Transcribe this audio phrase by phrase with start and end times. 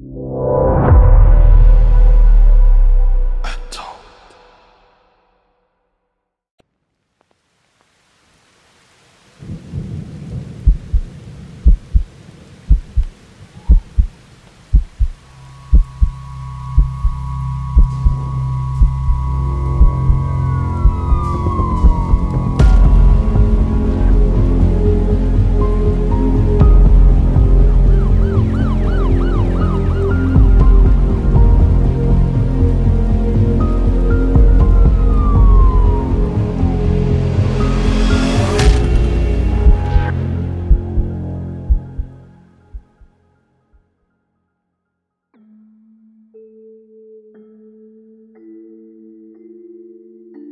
[0.00, 0.69] you.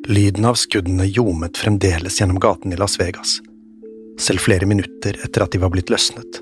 [0.09, 3.43] Lyden av skuddene ljomet fremdeles gjennom gaten i Las Vegas,
[4.21, 6.39] selv flere minutter etter at de var blitt løsnet.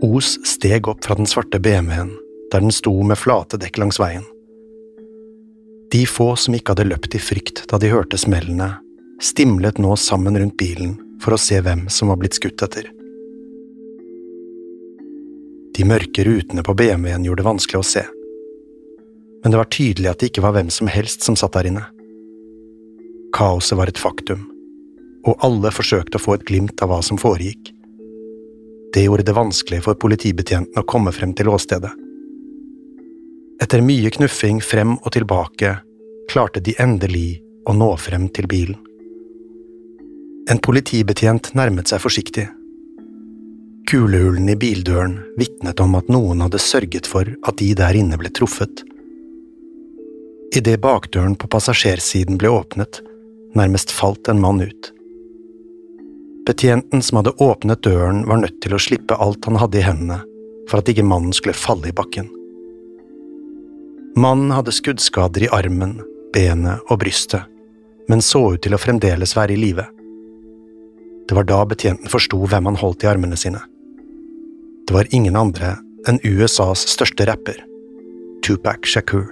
[0.00, 2.14] Os steg opp fra den svarte BMW-en,
[2.48, 4.24] der den sto med flate dekk langs veien.
[5.92, 8.70] De få som ikke hadde løpt i frykt da de hørte smellene,
[9.20, 12.88] stimlet nå sammen rundt bilen for å se hvem som var blitt skutt etter.
[15.76, 18.06] De mørke rutene på BMW-en gjorde det vanskelig å se,
[19.44, 21.84] men det var tydelig at det ikke var hvem som helst som satt der inne.
[23.34, 24.44] Kaoset var et faktum,
[25.26, 27.72] og alle forsøkte å få et glimt av hva som foregikk.
[28.94, 31.90] Det gjorde det vanskelig for politibetjenten å komme frem til åstedet.
[33.62, 35.72] Etter mye knuffing frem og tilbake
[36.30, 38.78] klarte de endelig å nå frem til bilen.
[40.50, 42.44] En politibetjent nærmet seg forsiktig.
[43.90, 48.30] Kulehullene i bildøren vitnet om at noen hadde sørget for at de der inne ble
[48.30, 48.84] truffet.
[50.54, 53.00] Idet bakdøren på passasjersiden ble åpnet,
[53.58, 54.90] nærmest falt en mann ut.
[56.46, 60.20] Betjenten som hadde åpnet døren, var nødt til å slippe alt han hadde i hendene,
[60.68, 62.28] for at ikke mannen skulle falle i bakken.
[64.20, 65.96] Mannen hadde skuddskader i armen,
[66.34, 67.48] benet og brystet,
[68.08, 69.86] men så ut til å fremdeles være i live.
[71.24, 73.62] Det var da betjenten forsto hvem han holdt i armene sine.
[74.84, 75.78] Det var ingen andre
[76.08, 77.56] enn USAs største rapper,
[78.44, 79.30] Tupac Shakur.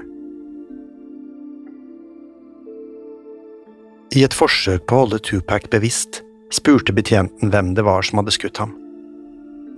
[4.12, 6.20] I et forsøk på å holde Tupac bevisst
[6.52, 8.74] spurte betjenten hvem det var som hadde skutt ham,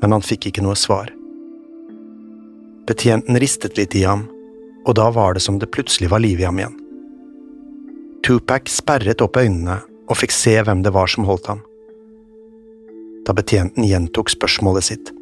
[0.01, 1.13] men han fikk ikke noe svar.
[2.89, 4.27] Betjenten ristet litt i ham,
[4.85, 6.75] og da var det som det plutselig var liv i ham igjen.
[8.27, 9.79] Tupac sperret opp øynene
[10.11, 11.63] og fikk se hvem det var som holdt ham.
[13.25, 15.15] Da betjenten gjentok spørsmålet sitt,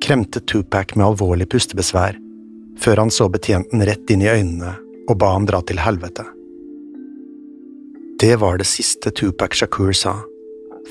[0.00, 2.16] kremte Tupac med alvorlig pustebesvær,
[2.80, 4.78] før han så betjenten rett inn i øynene
[5.10, 6.24] og ba ham dra til helvete.
[8.20, 10.18] Det var det siste Tupac Shakur sa,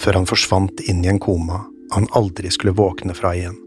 [0.02, 1.60] før han forsvant inn i en koma
[1.94, 3.58] han aldri skulle våkne fra igjen.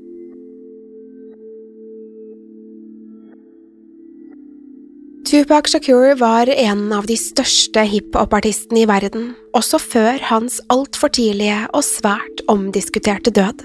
[5.31, 11.61] Tupac Shakur var en av de største hiphop-artistene i verden, også før hans altfor tidlige
[11.71, 13.63] og svært omdiskuterte død.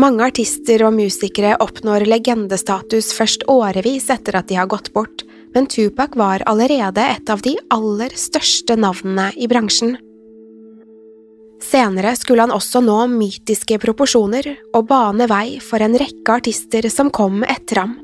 [0.00, 5.66] Mange artister og musikere oppnår legendestatus først årevis etter at de har gått bort, men
[5.66, 9.96] Tupac var allerede et av de aller største navnene i bransjen.
[11.62, 17.12] Senere skulle han også nå mytiske proporsjoner og bane vei for en rekke artister som
[17.14, 17.94] kom etter ham.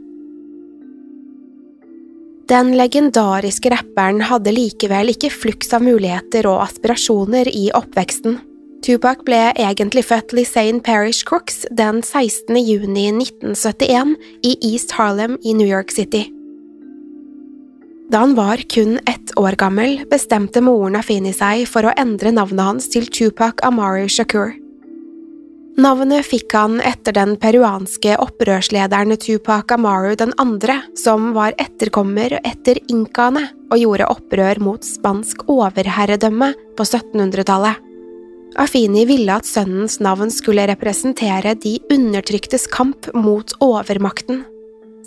[2.48, 8.38] Den legendariske rapperen hadde likevel ikke fluks av muligheter og aspirasjoner i oppveksten.
[8.86, 12.56] Tupac ble egentlig født Lisanne Parish Crooks den 16.
[12.62, 14.16] juni 1971
[14.46, 16.37] i East Harlem i New York City.
[18.08, 22.64] Da han var kun ett år gammel, bestemte moren Afini seg for å endre navnet
[22.64, 24.54] hans til Tupac Amari Shakur.
[25.78, 32.80] Navnet fikk han etter den peruanske opprørslederen Tupac Amaru den andre, som var etterkommer etter
[32.88, 37.84] inkaene og gjorde opprør mot spansk overherredømme på 1700-tallet.
[38.58, 44.46] Afini ville at sønnens navn skulle representere de undertryktes kamp mot overmakten.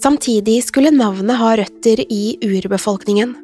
[0.02, 3.36] Samtidig skulle navnet ha røtter i urbefolkningen.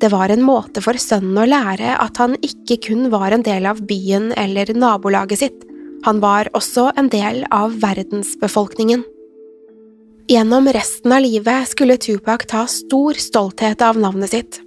[0.00, 3.68] Det var en måte for sønnen å lære at han ikke kun var en del
[3.70, 5.60] av byen eller nabolaget sitt,
[6.04, 9.04] han var også en del av verdensbefolkningen.
[10.28, 14.58] Gjennom resten av livet skulle Tupac ta stor stolthet av navnet sitt,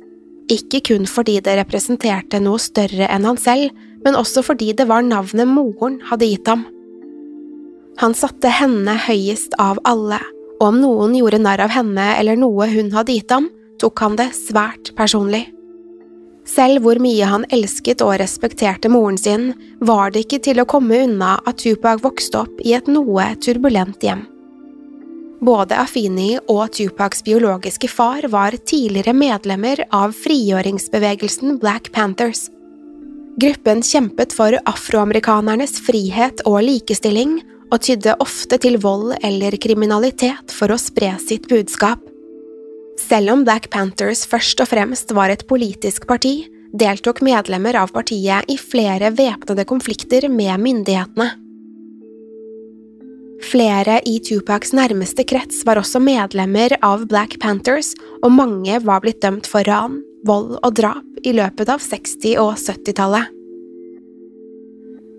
[0.47, 3.75] ikke kun fordi det representerte noe større enn han selv,
[4.05, 6.63] men også fordi det var navnet moren hadde gitt ham.
[7.99, 10.21] Han satte henne høyest av alle,
[10.57, 13.51] og om noen gjorde narr av henne eller noe hun hadde gitt ham,
[13.81, 15.45] tok han det svært personlig.
[16.47, 19.51] Selv hvor mye han elsket og respekterte moren sin,
[19.83, 24.03] var det ikke til å komme unna at Tupac vokste opp i et noe turbulent
[24.03, 24.23] hjem.
[25.43, 32.47] Både Afini og Tupacs biologiske far var tidligere medlemmer av frigjøringsbevegelsen Black Panthers.
[33.37, 40.71] Gruppen kjempet for afroamerikanernes frihet og likestilling, og tydde ofte til vold eller kriminalitet for
[40.71, 42.03] å spre sitt budskap.
[42.97, 46.47] Selv om Black Panthers først og fremst var et politisk parti,
[46.77, 51.29] deltok medlemmer av partiet i flere væpnede konflikter med myndighetene.
[53.47, 57.93] Flere i Tupacs nærmeste krets var også medlemmer av Black Panthers,
[58.25, 62.55] og mange var blitt dømt for ran, vold og drap i løpet av 60- og
[62.57, 63.29] 70-tallet.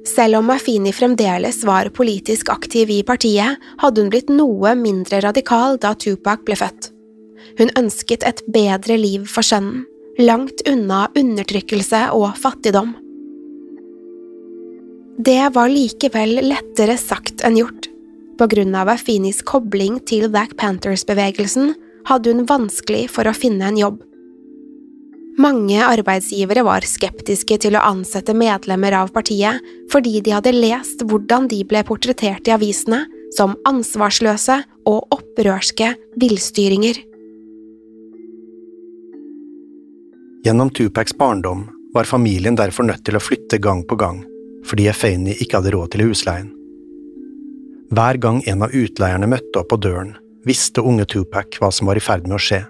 [0.06, 5.78] Selv om Mafini fremdeles var politisk aktiv i partiet, hadde hun blitt noe mindre radikal
[5.82, 6.92] da Tupac ble født.
[7.58, 9.84] Hun ønsket et bedre liv for sønnen,
[10.18, 12.94] langt unna undertrykkelse og fattigdom.
[15.18, 17.88] Det var likevel lettere sagt enn gjort.
[18.38, 21.72] På grunn av Afinis kobling til Black Panthers-bevegelsen
[22.06, 23.98] hadde hun vanskelig for å finne en jobb.
[25.38, 29.62] Mange arbeidsgivere var skeptiske til å ansette medlemmer av partiet
[29.92, 33.04] fordi de hadde lest hvordan de ble portrettert i avisene
[33.36, 34.56] som ansvarsløse
[34.90, 36.98] og opprørske villstyringer.
[40.42, 44.24] Gjennom Tupacs barndom var familien derfor nødt til å flytte gang på gang
[44.66, 46.48] fordi Efeini ikke hadde råd til husleien.
[47.94, 50.10] Hver gang en av utleierne møtte opp på døren,
[50.44, 52.60] visste unge Tupac hva som var i ferd med å skje.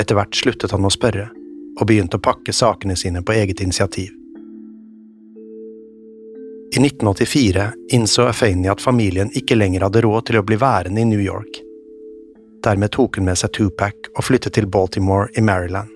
[0.00, 1.28] Etter hvert sluttet han å spørre
[1.78, 4.10] og begynte å pakke sakene sine på eget initiativ.
[6.70, 11.08] I 1984 innså Afeni at familien ikke lenger hadde råd til å bli værende i
[11.08, 11.58] New York.
[12.62, 15.88] Dermed tok hun med seg Tupac og flyttet til Baltimore i Maryland.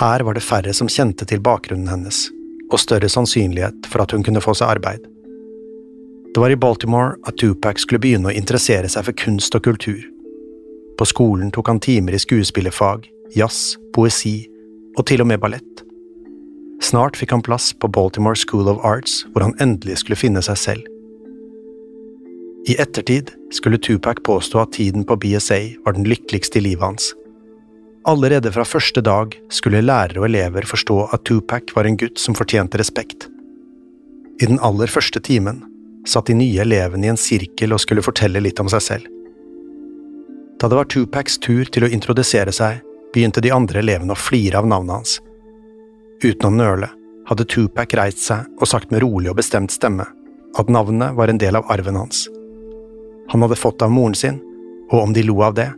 [0.00, 2.28] Her var det færre som kjente til bakgrunnen hennes,
[2.70, 5.04] og større sannsynlighet for at hun kunne få seg arbeid.
[6.30, 10.06] Det var i Baltimore at Tupac skulle begynne å interessere seg for kunst og kultur.
[10.96, 14.46] På skolen tok han timer i skuespillerfag, jazz, poesi
[14.98, 15.84] og til og med ballett.
[16.80, 20.58] Snart fikk han plass på Baltimore School of Arts, hvor han endelig skulle finne seg
[20.58, 20.88] selv.
[22.68, 27.10] I ettertid skulle Tupac påstå at tiden på BSA var den lykkeligste i livet hans.
[28.08, 32.36] Allerede fra første dag skulle lærere og elever forstå at Tupac var en gutt som
[32.36, 33.28] fortjente respekt.
[34.40, 35.60] I den aller første timen
[36.08, 39.08] satt de nye elevene i en sirkel og skulle fortelle litt om seg selv.
[40.60, 42.80] Da det var Tupacs tur til å introdusere seg,
[43.14, 45.18] begynte de andre elevene å flire av navnet hans.
[46.24, 46.90] Uten å nøle
[47.30, 50.06] hadde Tupac reist seg og sagt med rolig og bestemt stemme
[50.58, 52.26] at navnet var en del av arven hans.
[53.30, 54.40] Han hadde fått av moren sin,
[54.90, 55.68] og om de lo av det,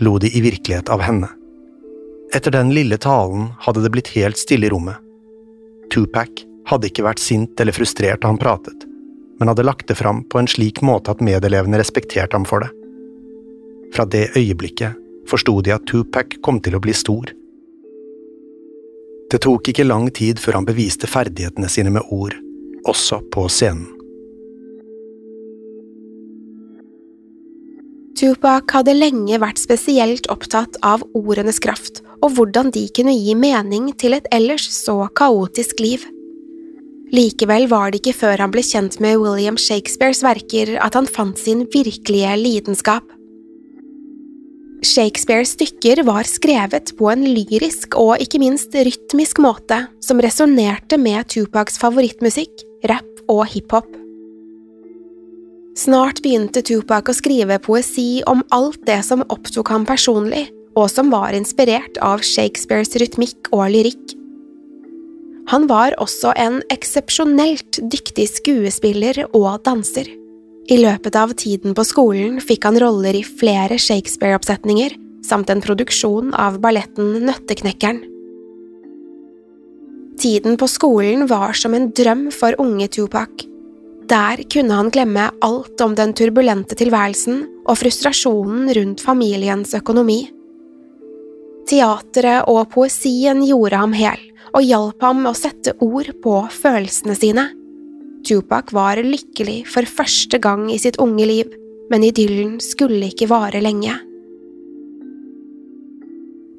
[0.00, 1.28] lo de i virkelighet av henne.
[2.34, 4.96] Etter den lille talen hadde det blitt helt stille i rommet.
[5.92, 8.84] Tupac hadde ikke vært sint eller frustrert da han pratet,
[9.38, 12.72] men hadde lagt det fram på en slik måte at medelevene respekterte ham for det.
[13.92, 14.96] Fra det øyeblikket
[15.28, 17.34] forsto de at Tupac kom til å bli stor.
[19.28, 22.34] Det tok ikke lang tid før han beviste ferdighetene sine med ord,
[22.88, 23.86] også på scenen.
[28.18, 33.92] Tupac hadde lenge vært spesielt opptatt av ordenes kraft og hvordan de kunne gi mening
[34.00, 36.02] til et ellers så kaotisk liv.
[37.14, 41.38] Likevel var det ikke før han ble kjent med William Shakespeares verker at han fant
[41.40, 43.06] sin virkelige lidenskap.
[44.86, 51.26] Shakespeares stykker var skrevet på en lyrisk og ikke minst rytmisk måte som resonnerte med
[51.32, 53.88] Tupacs favorittmusikk, rap og hiphop.
[55.78, 60.46] Snart begynte Tupac å skrive poesi om alt det som opptok ham personlig,
[60.78, 64.14] og som var inspirert av Shakespeares rytmikk og lyrikk.
[65.50, 70.10] Han var også en eksepsjonelt dyktig skuespiller og danser.
[70.68, 74.92] I løpet av tiden på skolen fikk han roller i flere Shakespeare-oppsetninger,
[75.24, 78.02] samt en produksjon av balletten Nøtteknekkeren.
[80.20, 83.46] Tiden på skolen var som en drøm for unge Tupac.
[84.12, 90.26] Der kunne han glemme alt om den turbulente tilværelsen og frustrasjonen rundt familiens økonomi.
[91.68, 94.20] Teatret og poesien gjorde ham hel
[94.52, 97.48] og hjalp ham med å sette ord på følelsene sine.
[98.28, 101.48] Tupac var lykkelig for første gang i sitt unge liv,
[101.88, 103.94] men idyllen skulle ikke vare lenge.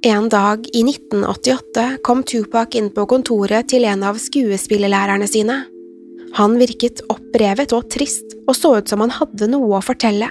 [0.09, 5.57] En dag i 1988 kom Tupac inn på kontoret til en av skuespillerlærerne sine.
[6.39, 10.29] Han virket opprevet og trist og så ut som han hadde noe å fortelle.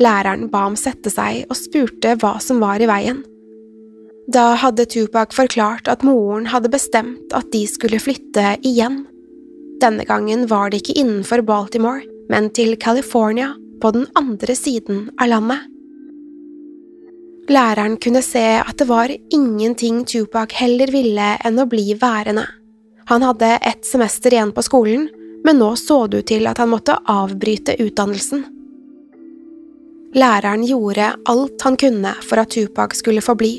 [0.00, 3.24] Læreren ba ham sette seg og spurte hva som var i veien.
[4.30, 9.02] Da hadde Tupac forklart at moren hadde bestemt at de skulle flytte igjen.
[9.80, 15.30] Denne gangen var det ikke innenfor Baltimore, men til California, på den andre siden av
[15.32, 15.68] landet.
[17.50, 22.44] Læreren kunne se at det var ingenting Tupac heller ville enn å bli værende.
[23.08, 25.08] Han hadde ett semester igjen på skolen,
[25.44, 28.44] men nå så det ut til at han måtte avbryte utdannelsen.
[30.14, 33.54] Læreren gjorde alt han kunne for at Tupac skulle få bli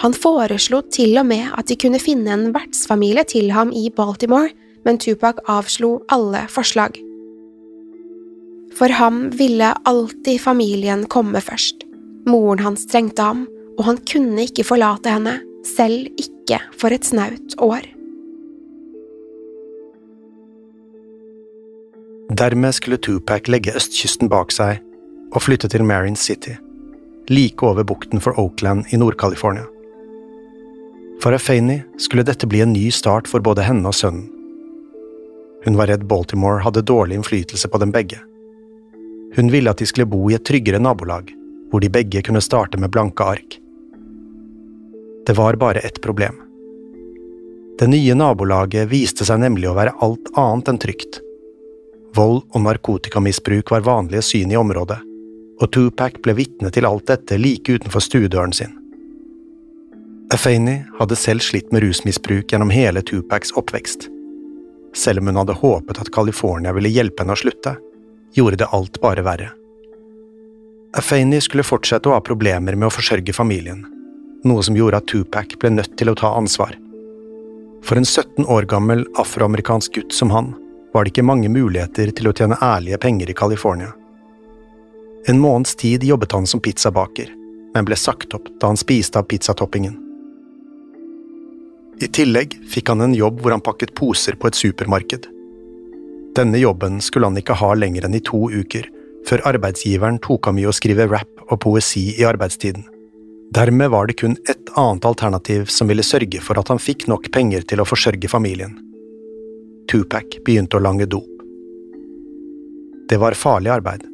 [0.00, 4.48] han foreslo til og med at de kunne finne en vertsfamilie til ham i Baltimore,
[4.84, 6.98] men Tupac avslo alle forslag.
[8.76, 11.84] For ham ville alltid familien komme først.
[12.26, 13.46] Moren hans trengte ham,
[13.78, 17.88] og han kunne ikke forlate henne, selv ikke for et snaut år.
[22.30, 24.78] Dermed skulle Tupac legge østkysten bak seg
[25.34, 26.54] og flytte til Marin City,
[27.28, 29.66] like over bukten for Oakland i Nord-California.
[31.20, 34.39] For Afeni skulle dette bli en ny start for både henne og sønnen.
[35.64, 38.20] Hun var redd Baltimore hadde dårlig innflytelse på dem begge.
[39.36, 41.30] Hun ville at de skulle bo i et tryggere nabolag,
[41.70, 43.58] hvor de begge kunne starte med blanke ark.
[45.26, 46.40] Det var bare ett problem.
[47.78, 51.20] Det nye nabolaget viste seg nemlig å være alt annet enn trygt.
[52.16, 54.98] Vold og narkotikamisbruk var vanlige syn i området,
[55.60, 58.74] og Tupac ble vitne til alt dette like utenfor stuedøren sin.
[60.34, 64.10] Afeni hadde selv slitt med rusmisbruk gjennom hele Tupacs oppvekst.
[64.96, 67.76] Selv om hun hadde håpet at California ville hjelpe henne å slutte,
[68.34, 69.52] gjorde det alt bare verre.
[70.98, 73.84] Afeni skulle fortsette å ha problemer med å forsørge familien,
[74.44, 76.74] noe som gjorde at Tupac ble nødt til å ta ansvar.
[77.86, 80.52] For en 17 år gammel afroamerikansk gutt som han,
[80.92, 83.92] var det ikke mange muligheter til å tjene ærlige penger i California.
[85.30, 87.30] En måneds tid jobbet han som pizzabaker,
[87.74, 90.09] men ble sagt opp da han spiste av pizzatoppingen.
[92.00, 95.26] I tillegg fikk han en jobb hvor han pakket poser på et supermarked.
[96.36, 98.86] Denne jobben skulle han ikke ha lenger enn i to uker,
[99.28, 102.86] før arbeidsgiveren tok ham i å skrive rap og poesi i arbeidstiden.
[103.52, 107.28] Dermed var det kun ett annet alternativ som ville sørge for at han fikk nok
[107.34, 108.78] penger til å forsørge familien.
[109.90, 111.26] Tupac begynte å lange dop.
[113.10, 114.06] Det var farlig arbeid,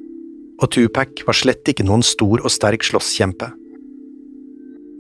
[0.56, 3.52] og Tupac var slett ikke noen stor og sterk slåsskjempe.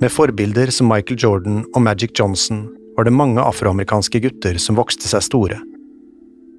[0.00, 5.08] Med forbilder som Michael Jordan og Magic Johnson var det mange afroamerikanske gutter som vokste
[5.08, 5.56] seg store.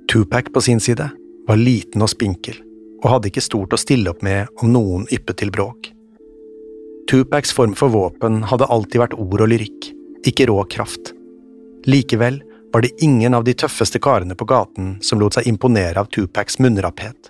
[0.09, 1.05] Tupac på sin side
[1.45, 2.57] var liten og spinkel,
[3.03, 5.91] og hadde ikke stort å stille opp med om noen yppet til bråk.
[7.11, 9.91] Tupacs form for våpen hadde alltid vært ord og lyrikk,
[10.25, 11.13] ikke rå kraft.
[11.85, 12.41] Likevel
[12.73, 16.57] var det ingen av de tøffeste karene på gaten som lot seg imponere av Tupacs
[16.57, 17.29] munnrapphet.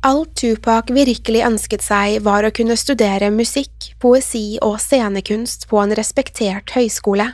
[0.00, 5.94] Alt Tupac virkelig ønsket seg, var å kunne studere musikk, poesi og scenekunst på en
[5.98, 7.32] respektert høyskole.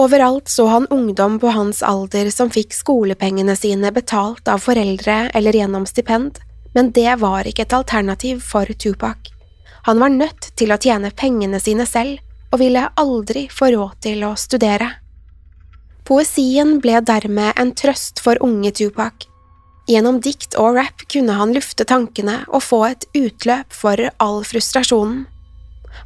[0.00, 5.60] Overalt så han ungdom på hans alder som fikk skolepengene sine betalt av foreldre eller
[5.60, 6.40] gjennom stipend,
[6.74, 9.30] men det var ikke et alternativ for Tupac.
[9.86, 12.18] Han var nødt til å tjene pengene sine selv,
[12.50, 14.90] og ville aldri få råd til å studere.
[16.02, 19.29] Poesien ble dermed en trøst for unge Tupac,
[19.88, 25.24] Gjennom dikt og rap kunne han lufte tankene og få et utløp for all frustrasjonen.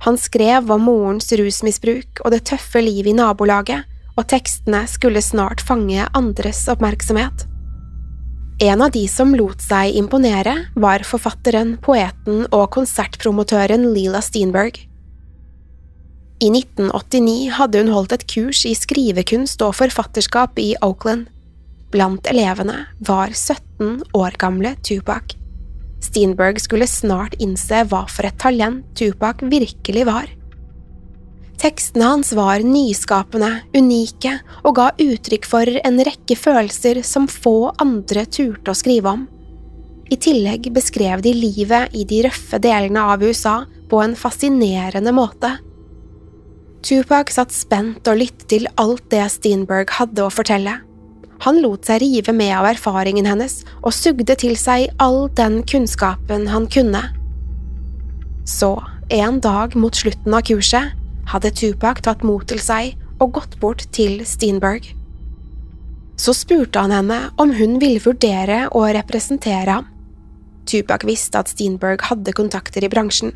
[0.06, 5.62] Han skrev om morens rusmisbruk og det tøffe livet i nabolaget, og tekstene skulle snart
[5.64, 7.48] fange andres oppmerksomhet.
[8.62, 14.78] En av de som lot seg imponere, var forfatteren, poeten og konsertpromotøren Lila Steenberg.
[16.44, 21.26] I 1989 hadde hun holdt et kurs i skrivekunst og forfatterskap i Oakland.
[21.94, 25.36] Blant elevene var 17 år gamle Tupac.
[26.02, 30.26] Steenberg skulle snart innse hva for et talent Tupac virkelig var.
[31.62, 34.32] Tekstene hans var nyskapende, unike
[34.64, 39.22] og ga uttrykk for en rekke følelser som få andre turte å skrive om.
[40.10, 45.52] I tillegg beskrev de livet i de røffe delene av USA på en fascinerende måte.
[46.84, 50.74] Tupac satt spent og lyttet til alt det Steenberg hadde å fortelle.
[51.42, 56.48] Han lot seg rive med av erfaringen hennes og sugde til seg all den kunnskapen
[56.52, 57.02] han kunne.
[58.48, 58.76] Så,
[59.10, 60.92] en dag mot slutten av kurset,
[61.28, 64.86] hadde Tupac tatt mot til seg og gått bort til Steenberg.
[66.20, 69.88] Så spurte han henne om hun ville vurdere å representere ham.
[70.68, 73.34] Tupac visste at Steenberg hadde kontakter i bransjen,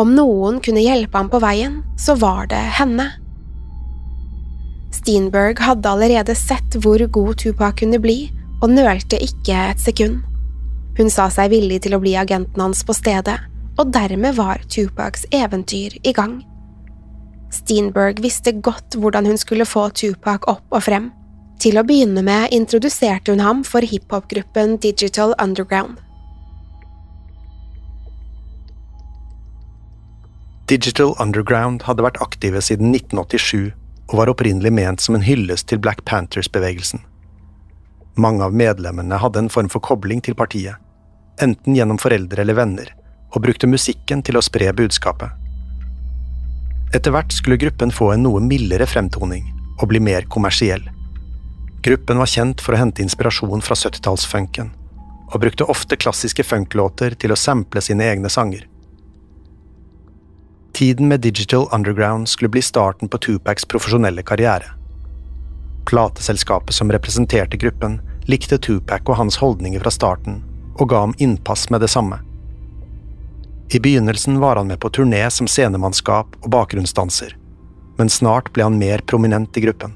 [0.00, 3.10] om noen kunne hjelpe ham på veien, så var det henne.
[4.90, 8.30] Steenberg hadde allerede sett hvor god Tupac kunne bli,
[8.60, 10.20] og nølte ikke et sekund.
[10.98, 13.38] Hun sa seg villig til å bli agenten hans på stedet,
[13.78, 16.40] og dermed var Tupacs eventyr i gang.
[17.50, 21.10] Steenberg visste godt hvordan hun skulle få Tupac opp og frem.
[21.60, 25.98] Til å begynne med introduserte hun ham for hiphop-gruppen Digital Underground.
[30.70, 33.72] Digital Underground hadde vært aktive siden 1987
[34.10, 37.02] og var opprinnelig ment som en hyllest til Black Panthers-bevegelsen.
[38.18, 40.76] Mange av medlemmene hadde en form for kobling til partiet,
[41.40, 42.90] enten gjennom foreldre eller venner,
[43.30, 45.30] og brukte musikken til å spre budskapet.
[46.90, 49.46] Etter hvert skulle gruppen få en noe mildere fremtoning
[49.78, 50.82] og bli mer kommersiell.
[51.86, 54.72] Gruppen var kjent for å hente inspirasjon fra 70-tallsfunken,
[55.30, 58.66] og brukte ofte klassiske funklåter til å sample sine egne sanger.
[60.72, 64.64] Tiden med Digital Underground skulle bli starten på Tupacs profesjonelle karriere.
[65.86, 70.40] Plateselskapet som representerte gruppen, likte Tupac og hans holdninger fra starten,
[70.78, 72.20] og ga ham innpass med det samme.
[73.70, 77.36] I begynnelsen var han med på turné som scenemannskap og bakgrunnsdanser,
[77.98, 79.94] men snart ble han mer prominent i gruppen.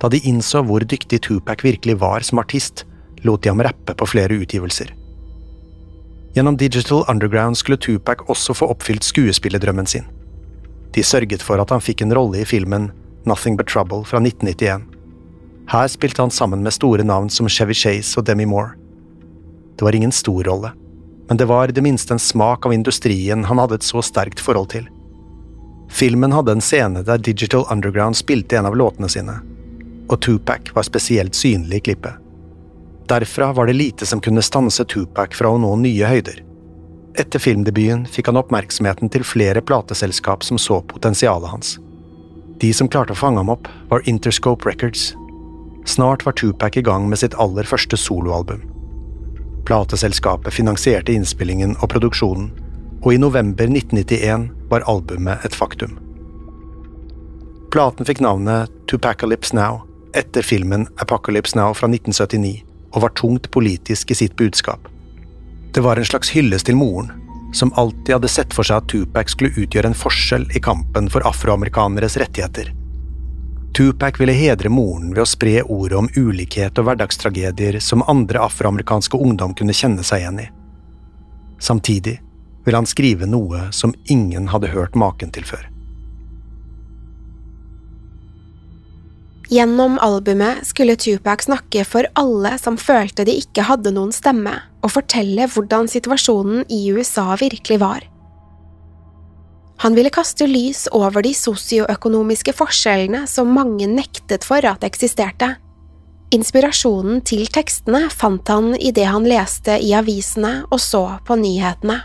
[0.00, 2.84] Da de innså hvor dyktig Tupac virkelig var som artist,
[3.22, 4.92] lot de ham rappe på flere utgivelser.
[6.34, 10.06] Gjennom Digital Underground skulle Tupac også få oppfylt skuespillerdrømmen sin.
[10.94, 12.90] De sørget for at han fikk en rolle i filmen
[13.28, 14.86] Nothing But Trouble fra 1991.
[15.72, 18.72] Her spilte han sammen med store navn som Chevy Chase og Demi Moore.
[19.76, 20.72] Det var ingen stor rolle,
[21.28, 24.40] men det var i det minste en smak av industrien han hadde et så sterkt
[24.40, 24.88] forhold til.
[25.92, 29.36] Filmen hadde en scene der Digital Underground spilte en av låtene sine,
[30.08, 32.21] og Tupac var spesielt synlig i klippet.
[33.12, 36.38] Derfra var det lite som kunne stanse Tupac fra å nå nye høyder.
[37.20, 41.74] Etter filmdebuten fikk han oppmerksomheten til flere plateselskap som så potensialet hans.
[42.62, 45.10] De som klarte å fange ham opp, var Interscope Records.
[45.84, 48.64] Snart var Tupac i gang med sitt aller første soloalbum.
[49.68, 52.48] Plateselskapet finansierte innspillingen og produksjonen,
[53.04, 55.98] og i november 1991 var albumet et faktum.
[57.76, 59.82] Platen fikk navnet Tupacalypse Now
[60.16, 64.88] etter filmen Apocalypse Now fra 1979 og var tungt politisk i sitt budskap.
[65.72, 67.10] Det var en slags hyllest til moren,
[67.52, 71.24] som alltid hadde sett for seg at Tupac skulle utgjøre en forskjell i kampen for
[71.28, 72.72] afroamerikaneres rettigheter.
[73.72, 79.16] Tupac ville hedre moren ved å spre ordet om ulikhet og hverdagstragedier som andre afroamerikanske
[79.16, 80.48] ungdom kunne kjenne seg igjen i.
[81.62, 82.18] Samtidig
[82.66, 85.71] ville han skrive noe som ingen hadde hørt maken til før.
[89.52, 94.94] Gjennom albumet skulle Tupac snakke for alle som følte de ikke hadde noen stemme, og
[94.94, 98.06] fortelle hvordan situasjonen i USA virkelig var.
[99.84, 105.50] Han ville kaste lys over de sosioøkonomiske forskjellene som mange nektet for at eksisterte.
[106.32, 111.98] Inspirasjonen til tekstene fant han i det han leste i avisene og så på nyhetene.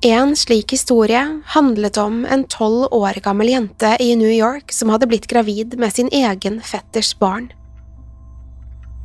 [0.00, 5.08] En slik historie handlet om en tolv år gammel jente i New York som hadde
[5.10, 7.48] blitt gravid med sin egen fetters barn.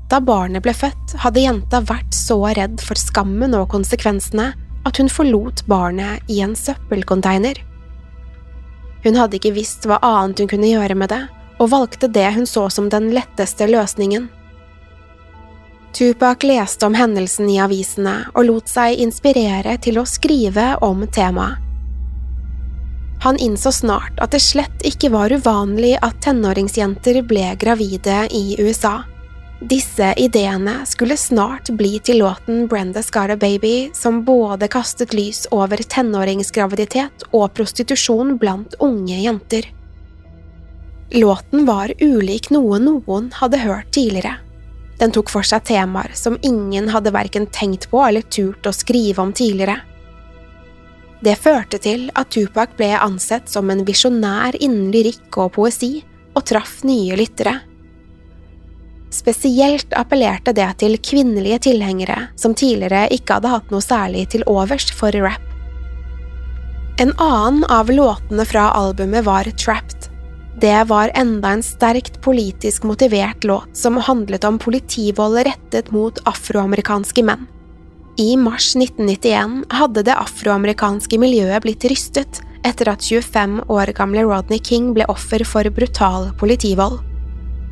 [0.09, 4.51] Da barnet ble født, hadde jenta vært så redd for skammen og konsekvensene
[4.85, 7.57] at hun forlot barnet i en søppelcontainer.
[9.01, 11.23] Hun hadde ikke visst hva annet hun kunne gjøre med det,
[11.57, 14.29] og valgte det hun så som den letteste løsningen.
[15.93, 21.59] Tupac leste om hendelsen i avisene og lot seg inspirere til å skrive om temaet.
[23.23, 29.03] Han innså snart at det slett ikke var uvanlig at tenåringsjenter ble gravide i USA.
[29.63, 35.79] Disse ideene skulle snart bli til låten Brenda Scara Baby, som både kastet lys over
[35.79, 39.69] tenåringsgraviditet og prostitusjon blant unge jenter.
[41.15, 44.42] Låten var ulik noe noen hadde hørt tidligere.
[45.03, 49.19] Den tok for seg temaer som ingen hadde verken tenkt på eller turt å skrive
[49.19, 49.81] om tidligere.
[51.23, 55.97] Det førte til at Tupac ble ansett som en visjonær innen lyrikk og poesi,
[56.33, 57.57] og traff nye lyttere.
[59.13, 64.87] Spesielt appellerte det til kvinnelige tilhengere som tidligere ikke hadde hatt noe særlig til overs
[64.95, 65.43] for rap.
[67.03, 70.12] En annen av låtene fra albumet var Trapped.
[70.61, 77.23] Det var enda en sterkt politisk motivert låt som handlet om politivold rettet mot afroamerikanske
[77.25, 77.47] menn.
[78.17, 84.61] I mars 1991 hadde det afroamerikanske miljøet blitt rystet etter at 25 år gamle Rodney
[84.61, 87.01] King ble offer for brutal politivold.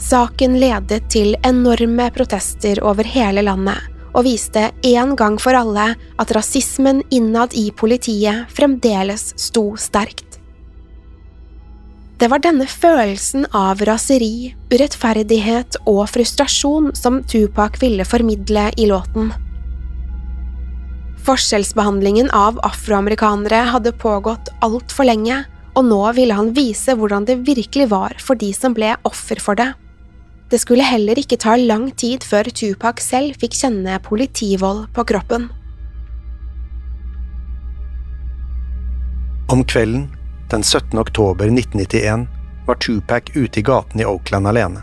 [0.01, 3.77] Saken ledet til enorme protester over hele landet,
[4.17, 10.30] og viste en gang for alle at rasismen innad i politiet fremdeles sto sterkt.
[12.21, 19.31] Det var denne følelsen av raseri, urettferdighet og frustrasjon som Tupac ville formidle i låten.
[21.25, 25.39] Forskjellsbehandlingen av afroamerikanere hadde pågått altfor lenge,
[25.73, 29.57] og nå ville han vise hvordan det virkelig var for de som ble offer for
[29.57, 29.71] det.
[30.53, 35.49] Det skulle heller ikke ta lang tid før Tupac selv fikk kjenne politivold på kroppen.
[39.49, 40.11] Om kvelden,
[40.51, 40.99] den 17.
[40.99, 42.27] oktober 1991,
[42.65, 44.81] var Tupac ute i gaten i Oakland alene.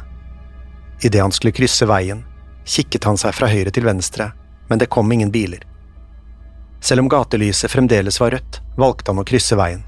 [1.03, 2.25] Idet han skulle krysse veien,
[2.65, 4.31] kikket han seg fra høyre til venstre,
[4.69, 5.61] men det kom ingen biler.
[6.81, 9.85] Selv om gatelyset fremdeles var rødt, valgte han å krysse veien.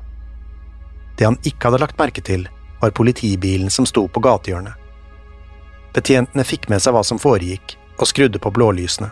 [1.16, 2.44] Det han ikke hadde lagt merke til,
[2.80, 4.76] var politibilen som sto på gatehjørnet.
[5.96, 9.10] Betjentene fikk med seg hva som foregikk, og skrudde på blålysene.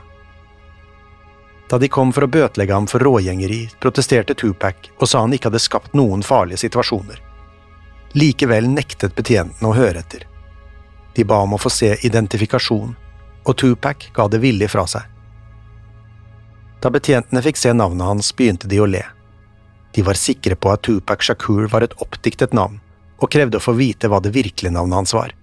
[1.68, 5.50] Da de kom for å bøtelegge ham for rågjengeri, protesterte Tupac og sa han ikke
[5.50, 7.20] hadde skapt noen farlige situasjoner.
[8.16, 10.24] Likevel nektet betjentene å høre etter.
[11.14, 12.94] De ba om å få se identifikasjon,
[13.44, 15.04] og Tupac ga det villig fra seg.
[16.80, 19.02] Da betjentene fikk se navnet hans, begynte de å le.
[19.92, 22.78] De var sikre på at Tupac Shakur var et oppdiktet navn,
[23.18, 25.34] og krevde å få vite hva det virkelige navnet hans var.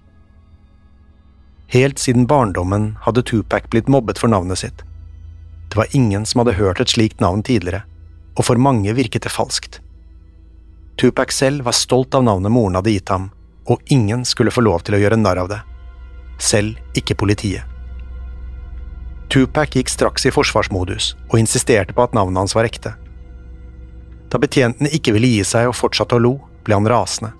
[1.70, 4.82] Helt siden barndommen hadde Tupac blitt mobbet for navnet sitt.
[5.76, 7.82] Det var ingen som hadde hørt et slikt navn tidligere,
[8.40, 9.82] og for mange virket det falskt.
[10.96, 13.26] Tupac selv var stolt av navnet moren hadde gitt ham,
[13.68, 15.58] og ingen skulle få lov til å gjøre narr av det.
[16.40, 17.68] Selv ikke politiet.
[19.28, 22.94] Tupac gikk straks i forsvarsmodus og insisterte på at navnet hans var ekte.
[24.32, 26.34] Da betjentene ikke ville gi seg og fortsatte å lo,
[26.64, 27.34] ble han rasende.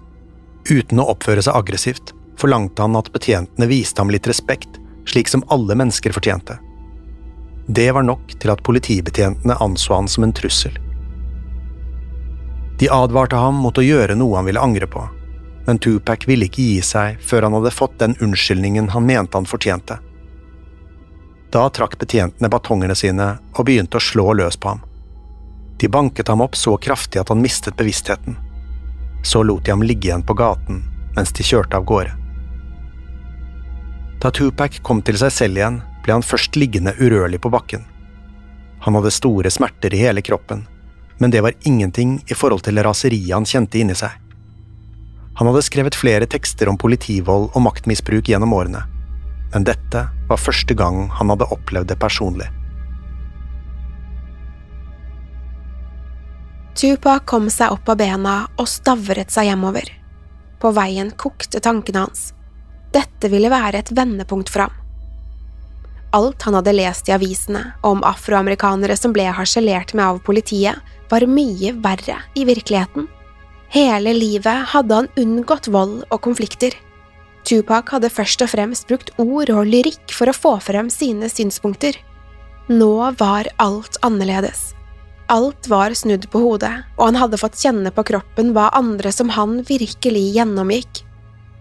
[0.69, 4.77] Uten å oppføre seg aggressivt forlangte han at betjentene viste ham litt respekt,
[5.09, 6.61] slik som alle mennesker fortjente.
[7.67, 10.79] Det var nok til at politibetjentene anså han som en trussel.
[12.79, 15.03] De advarte ham mot å gjøre noe han ville angre på,
[15.67, 19.49] men Tupac ville ikke gi seg før han hadde fått den unnskyldningen han mente han
[19.51, 19.99] fortjente.
[21.51, 24.85] Da trakk betjentene batongene sine og begynte å slå løs på ham.
[25.81, 28.37] De banket ham opp så kraftig at han mistet bevisstheten.
[29.25, 30.85] Så lot de ham ligge igjen på gaten
[31.17, 32.13] mens de kjørte av gårde.
[34.21, 37.85] Da Tupac kom til seg selv igjen, ble han først liggende urørlig på bakken.
[38.87, 40.65] Han hadde store smerter i hele kroppen,
[41.19, 44.15] men det var ingenting i forhold til raseriet han kjente inni seg.
[45.37, 48.87] Han hadde skrevet flere tekster om politivold og maktmisbruk gjennom årene
[49.53, 52.49] men dette var første gang han hadde opplevd det personlig.
[56.77, 59.89] Tupac kom seg opp av bena og stavret seg hjemover.
[60.61, 62.33] På veien kokte tankene hans.
[62.93, 64.75] Dette ville være et vendepunkt for ham.
[66.17, 71.27] Alt han hadde lest i avisene om afroamerikanere som ble harselert med av politiet, var
[71.29, 73.07] mye verre i virkeligheten.
[73.75, 76.73] Hele livet hadde han unngått vold og konflikter.
[77.47, 81.99] Tupac hadde først og fremst brukt ord og lyrikk for å få frem sine synspunkter.
[82.73, 84.73] Nå var alt annerledes.
[85.31, 89.31] Alt var snudd på hodet, og han hadde fått kjenne på kroppen hva andre som
[89.35, 91.03] han virkelig gjennomgikk.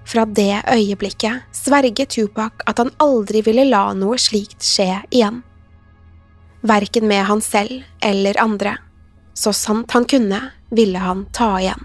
[0.06, 5.41] Fra det øyeblikket sverget Tupac at han aldri ville la noe slikt skje igjen.
[6.65, 8.78] Verken med han selv eller andre.
[9.34, 10.39] Så sant han kunne,
[10.70, 11.84] ville han ta igjen.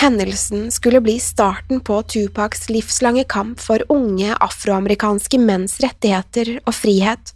[0.00, 7.34] Hendelsen skulle bli starten på Tupacs livslange kamp for unge afroamerikanske menns rettigheter og frihet.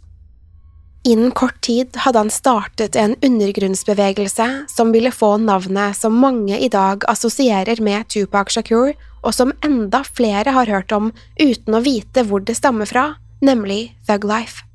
[1.05, 6.69] Innen kort tid hadde han startet en undergrunnsbevegelse som ville få navnet som mange i
[6.73, 12.23] dag assosierer med Tupac Shakur, og som enda flere har hørt om uten å vite
[12.25, 13.11] hvor det stammer fra,
[13.45, 14.65] nemlig Thug Life.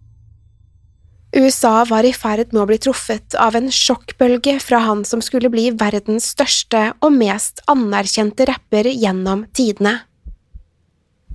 [1.35, 5.51] USA var i ferd med å bli truffet av en sjokkbølge fra han som skulle
[5.51, 10.01] bli verdens største og mest anerkjente rapper gjennom tidene.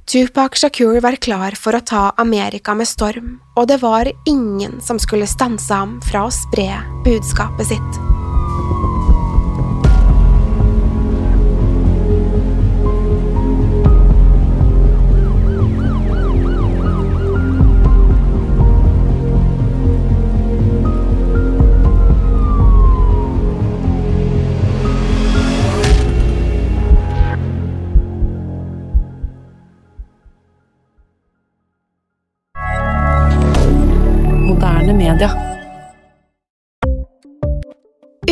[0.05, 5.01] Tupac Shakur var klar for å ta Amerika med storm, og det var ingen som
[5.01, 6.69] skulle stanse ham fra å spre
[7.07, 8.14] budskapet sitt.